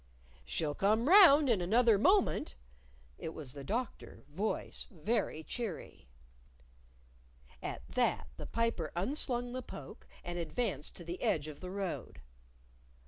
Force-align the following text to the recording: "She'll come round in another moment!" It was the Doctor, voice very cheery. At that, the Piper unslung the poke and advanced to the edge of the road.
"She'll 0.45 0.73
come 0.73 1.07
round 1.07 1.47
in 1.47 1.61
another 1.61 1.99
moment!" 1.99 2.55
It 3.19 3.35
was 3.35 3.53
the 3.53 3.63
Doctor, 3.63 4.23
voice 4.29 4.87
very 4.89 5.43
cheery. 5.43 6.09
At 7.61 7.83
that, 7.89 8.27
the 8.35 8.47
Piper 8.47 8.91
unslung 8.95 9.53
the 9.53 9.61
poke 9.61 10.07
and 10.23 10.39
advanced 10.39 10.95
to 10.95 11.03
the 11.03 11.21
edge 11.21 11.47
of 11.47 11.59
the 11.59 11.69
road. 11.69 12.19